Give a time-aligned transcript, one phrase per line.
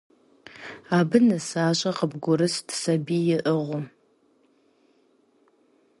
[0.97, 3.81] Абы нысащӏэ къыбгъурыст сабий иӏыгъыу.